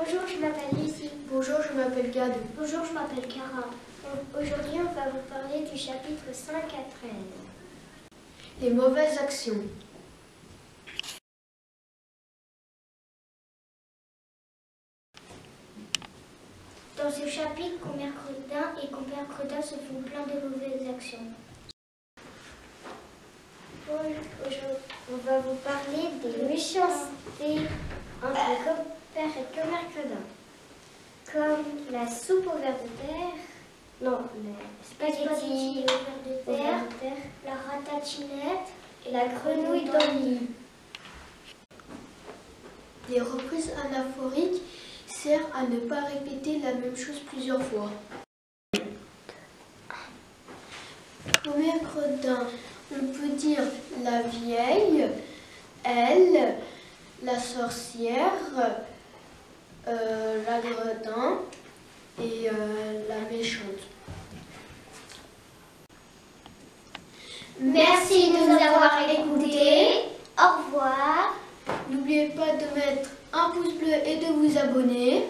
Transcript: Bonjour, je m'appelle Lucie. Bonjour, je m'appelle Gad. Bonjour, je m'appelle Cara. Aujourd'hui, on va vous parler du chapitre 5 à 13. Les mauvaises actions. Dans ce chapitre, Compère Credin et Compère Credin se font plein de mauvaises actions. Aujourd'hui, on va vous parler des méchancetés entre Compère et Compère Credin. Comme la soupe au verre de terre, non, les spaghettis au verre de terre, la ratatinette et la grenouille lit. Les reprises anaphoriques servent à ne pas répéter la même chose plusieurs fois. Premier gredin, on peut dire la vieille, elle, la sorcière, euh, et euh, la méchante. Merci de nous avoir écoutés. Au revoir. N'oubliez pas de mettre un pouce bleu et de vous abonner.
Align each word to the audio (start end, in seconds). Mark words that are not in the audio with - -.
Bonjour, 0.00 0.20
je 0.28 0.36
m'appelle 0.36 0.80
Lucie. 0.80 1.10
Bonjour, 1.28 1.56
je 1.60 1.76
m'appelle 1.76 2.12
Gad. 2.12 2.32
Bonjour, 2.56 2.84
je 2.84 2.92
m'appelle 2.92 3.26
Cara. 3.26 3.66
Aujourd'hui, 4.32 4.78
on 4.78 4.92
va 4.94 5.10
vous 5.10 5.26
parler 5.28 5.64
du 5.68 5.76
chapitre 5.76 6.22
5 6.32 6.54
à 6.54 6.84
13. 7.00 7.10
Les 8.60 8.70
mauvaises 8.70 9.18
actions. 9.18 9.60
Dans 16.96 17.10
ce 17.10 17.28
chapitre, 17.28 17.80
Compère 17.80 18.12
Credin 18.24 18.80
et 18.80 18.86
Compère 18.92 19.26
Credin 19.36 19.62
se 19.62 19.74
font 19.74 20.00
plein 20.06 20.22
de 20.32 20.48
mauvaises 20.48 20.88
actions. 20.94 21.26
Aujourd'hui, 23.90 24.60
on 25.12 25.16
va 25.16 25.40
vous 25.40 25.56
parler 25.56 26.08
des 26.22 26.44
méchancetés 26.44 27.66
entre 28.22 28.84
Compère 29.18 29.36
et 29.36 29.60
Compère 29.60 29.90
Credin. 29.90 30.24
Comme 31.32 31.64
la 31.90 32.06
soupe 32.08 32.46
au 32.46 32.58
verre 32.58 32.74
de 32.74 32.88
terre, 33.02 33.34
non, 34.00 34.18
les 34.44 34.86
spaghettis 34.86 35.84
au 36.46 36.52
verre 36.52 36.84
de 36.86 37.00
terre, 37.00 37.16
la 37.44 37.54
ratatinette 37.54 38.68
et 39.06 39.10
la 39.10 39.26
grenouille 39.26 39.90
lit. 40.22 40.50
Les 43.10 43.20
reprises 43.20 43.72
anaphoriques 43.84 44.62
servent 45.08 45.50
à 45.52 45.62
ne 45.62 45.80
pas 45.80 46.02
répéter 46.02 46.60
la 46.60 46.74
même 46.74 46.96
chose 46.96 47.20
plusieurs 47.26 47.62
fois. 47.62 47.90
Premier 51.42 51.72
gredin, 51.80 52.46
on 52.92 53.06
peut 53.06 53.34
dire 53.36 53.62
la 54.04 54.22
vieille, 54.22 55.08
elle, 55.82 56.54
la 57.24 57.38
sorcière, 57.38 58.32
euh, 59.88 60.42
et 62.20 62.48
euh, 62.48 63.00
la 63.08 63.36
méchante. 63.36 63.62
Merci 67.60 68.30
de 68.30 68.36
nous 68.36 68.56
avoir 68.56 69.00
écoutés. 69.10 69.88
Au 70.38 70.64
revoir. 70.64 71.34
N'oubliez 71.90 72.28
pas 72.28 72.52
de 72.52 72.74
mettre 72.74 73.10
un 73.32 73.50
pouce 73.50 73.74
bleu 73.74 73.94
et 74.06 74.16
de 74.16 74.26
vous 74.26 74.58
abonner. 74.58 75.24